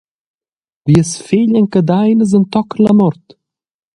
[0.87, 3.25] Vies fegl en cadeinas entochen la mort?